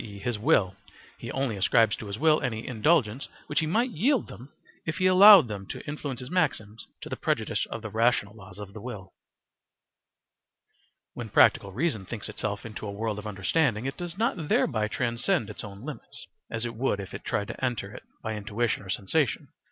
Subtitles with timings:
[0.03, 0.75] e., his will:
[1.19, 4.51] he only ascribes to his will any indulgence which he might yield them
[4.83, 8.57] if he allowed them to influence his maxims to the prejudice of the rational laws
[8.57, 9.13] of the will.
[11.13, 15.51] When practical reason thinks itself into a world of understanding, it does not thereby transcend
[15.51, 18.89] its own limits, as it would if it tried to enter it by intuition or
[18.89, 19.49] sensation.